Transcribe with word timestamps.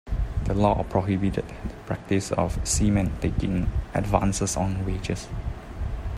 This 0.45 0.57
law 0.57 0.81
prohibited 0.89 1.47
the 1.47 1.75
practice 1.85 2.31
of 2.31 2.59
seamen 2.67 3.11
taking 3.21 3.71
advances 3.93 4.57
on 4.57 4.83
wages. 4.83 5.27